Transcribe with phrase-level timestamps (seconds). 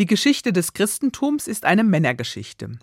[0.00, 2.78] Die Geschichte des Christentums ist eine Männergeschichte.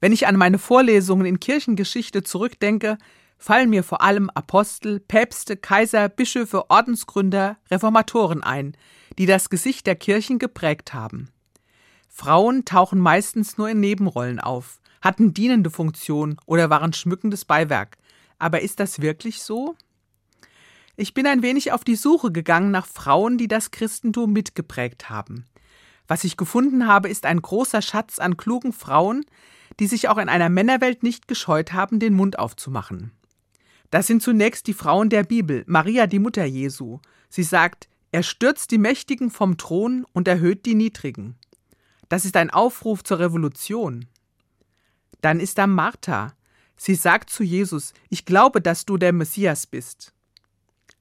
[0.00, 2.98] Wenn ich an meine Vorlesungen in Kirchengeschichte zurückdenke,
[3.38, 8.76] fallen mir vor allem Apostel, Päpste, Kaiser, Bischöfe, Ordensgründer, Reformatoren ein,
[9.18, 11.30] die das Gesicht der Kirchen geprägt haben.
[12.08, 17.98] Frauen tauchen meistens nur in Nebenrollen auf, hatten dienende Funktion oder waren schmückendes Beiwerk.
[18.40, 19.76] Aber ist das wirklich so?
[20.96, 25.46] Ich bin ein wenig auf die Suche gegangen nach Frauen, die das Christentum mitgeprägt haben.
[26.12, 29.24] Was ich gefunden habe, ist ein großer Schatz an klugen Frauen,
[29.80, 33.12] die sich auch in einer Männerwelt nicht gescheut haben, den Mund aufzumachen.
[33.90, 36.98] Das sind zunächst die Frauen der Bibel, Maria die Mutter Jesu.
[37.30, 41.38] Sie sagt, er stürzt die Mächtigen vom Thron und erhöht die Niedrigen.
[42.10, 44.04] Das ist ein Aufruf zur Revolution.
[45.22, 46.34] Dann ist da Martha.
[46.76, 50.12] Sie sagt zu Jesus, ich glaube, dass du der Messias bist.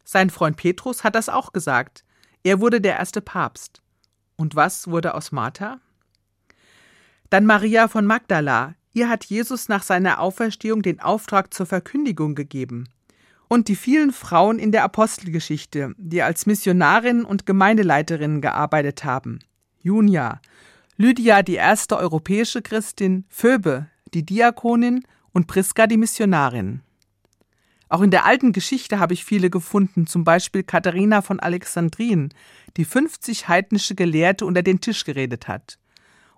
[0.05, 2.05] Sein Freund Petrus hat das auch gesagt.
[2.43, 3.81] Er wurde der erste Papst.
[4.41, 5.79] Und was wurde aus Martha?
[7.29, 8.73] Dann Maria von Magdala.
[8.91, 12.89] Ihr hat Jesus nach seiner Auferstehung den Auftrag zur Verkündigung gegeben.
[13.49, 19.41] Und die vielen Frauen in der Apostelgeschichte, die als Missionarinnen und Gemeindeleiterinnen gearbeitet haben.
[19.83, 20.41] Junia,
[20.97, 26.81] Lydia, die erste europäische Christin, Phoebe, die Diakonin und Priska, die Missionarin.
[27.91, 32.33] Auch in der alten Geschichte habe ich viele gefunden, zum Beispiel Katharina von Alexandrien,
[32.77, 35.77] die 50 heidnische Gelehrte unter den Tisch geredet hat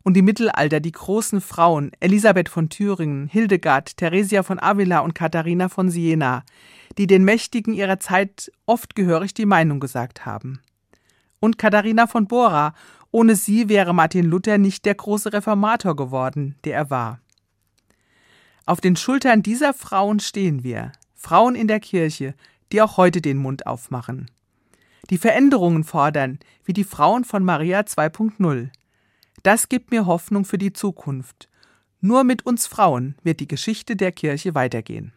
[0.01, 5.69] und im Mittelalter die großen Frauen Elisabeth von Thüringen, Hildegard, Theresia von Avila und Katharina
[5.69, 6.43] von Siena,
[6.97, 10.59] die den Mächtigen ihrer Zeit oft gehörig die Meinung gesagt haben.
[11.39, 12.73] Und Katharina von Bora,
[13.11, 17.19] ohne sie wäre Martin Luther nicht der große Reformator geworden, der er war.
[18.65, 20.93] Auf den Schultern dieser Frauen stehen wir,
[21.23, 22.35] Frauen in der Kirche,
[22.73, 24.29] die auch heute den Mund aufmachen.
[25.09, 28.69] Die Veränderungen fordern, wie die Frauen von Maria 2.0.
[29.41, 31.47] Das gibt mir Hoffnung für die Zukunft.
[32.01, 35.13] Nur mit uns Frauen wird die Geschichte der Kirche weitergehen.